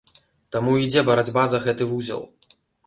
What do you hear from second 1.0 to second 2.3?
барацьба за гэты вузел.